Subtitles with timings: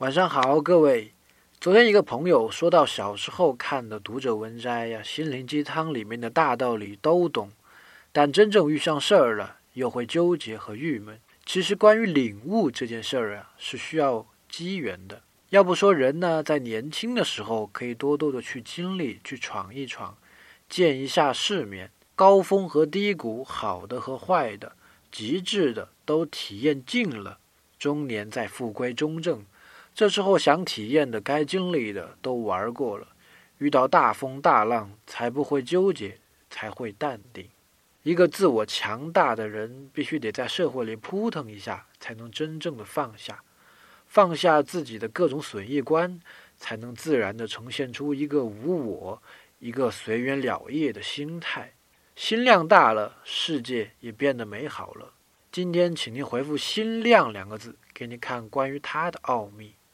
[0.00, 1.14] 晚上好，各位。
[1.58, 7.50] 昨天一个朋友说到小时候看的读者文摘呀，心灵鸡汤里面的大道理都懂，
[8.12, 11.18] 但真正遇上事儿了，又会纠结和郁闷。
[11.46, 15.22] 其实关于领悟这件事儿啊，是需要机缘的。
[15.48, 20.14] 要不说人呢，在年轻的时候可以多多的去经历，去闯一闯，
[20.68, 24.76] 见一下世面，高峰和低谷，好的和坏的，
[25.10, 27.38] 极致的都体验尽了，
[27.78, 29.42] 中年再复归中正。
[29.96, 33.08] 这时候想体验的、该经历的都玩过了，
[33.56, 36.18] 遇到大风大浪才不会纠结，
[36.50, 37.48] 才会淡定。
[38.02, 43.42] 一个自我强大的人，必须得在社会里扑腾一下，才能真正的放下，
[44.06, 46.20] 放下自己的各种损益观，
[46.58, 49.22] 才能自然的呈现出一个无我、
[49.60, 51.72] 一个随缘了业的心态。
[52.14, 55.14] 心量大了，世界也变得美好了。
[55.50, 59.72] 今天，请您回复“心量”两个字，给你看关于它的奥秘。